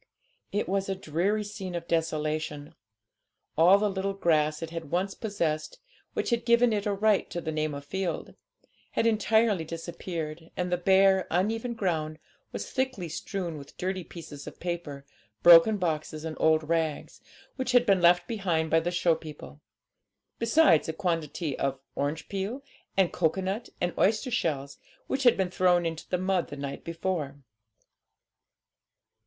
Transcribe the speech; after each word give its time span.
It 0.51 0.67
was 0.67 0.89
a 0.89 0.95
dreary 0.95 1.43
scene 1.43 1.75
of 1.75 1.87
desolation; 1.87 2.73
all 3.55 3.77
the 3.77 3.87
little 3.87 4.15
grass 4.15 4.63
it 4.63 4.71
had 4.71 4.89
once 4.89 5.13
possessed, 5.13 5.77
which 6.13 6.31
had 6.31 6.43
given 6.43 6.73
it 6.73 6.87
a 6.87 6.91
right 6.95 7.29
to 7.29 7.39
the 7.39 7.51
name 7.51 7.75
of 7.75 7.85
field, 7.85 8.33
had 8.93 9.05
entirely 9.05 9.63
disappeared, 9.63 10.49
and 10.57 10.71
the 10.71 10.77
bare, 10.77 11.27
uneven 11.29 11.75
ground 11.75 12.17
was 12.51 12.71
thickly 12.71 13.09
strewn 13.09 13.59
with 13.59 13.77
dirty 13.77 14.03
pieces 14.03 14.47
of 14.47 14.59
paper, 14.59 15.05
broken 15.43 15.77
boxes, 15.77 16.25
and 16.25 16.35
old 16.39 16.67
rags, 16.67 17.21
which 17.55 17.71
had 17.73 17.85
been 17.85 18.01
left 18.01 18.27
behind 18.27 18.71
by 18.71 18.79
the 18.79 18.89
show 18.89 19.13
people; 19.13 19.61
besides 20.39 20.89
a 20.89 20.93
quantity 20.93 21.55
of 21.59 21.79
orange 21.93 22.27
peel 22.27 22.63
and 22.97 23.13
cocoa 23.13 23.41
nut 23.41 23.69
and 23.79 23.93
oyster 23.99 24.31
shells, 24.31 24.79
which 25.05 25.21
had 25.21 25.37
been 25.37 25.51
thrown 25.51 25.85
into 25.85 26.09
the 26.09 26.17
mud 26.17 26.47
the 26.47 26.57
night 26.57 26.83
before. 26.83 27.37